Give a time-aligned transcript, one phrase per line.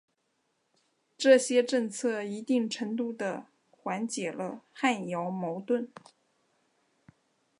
[1.15, 5.91] 这些政策一定程度的缓解了汉瑶矛盾。